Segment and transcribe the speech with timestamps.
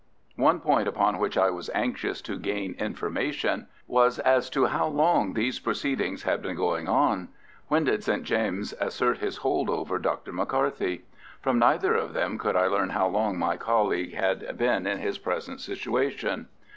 [0.37, 5.33] One point upon which I was anxious to gain information was as to how long
[5.35, 7.27] these proceedings had been going on.
[7.67, 8.23] When did St.
[8.23, 10.33] James assert his hold over Dr.
[10.33, 11.03] McCarthy?
[11.39, 15.19] From neither of them could I learn how long my colleague had been in his
[15.19, 16.47] present situation.